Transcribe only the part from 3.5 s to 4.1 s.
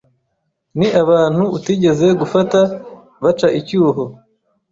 icyuho,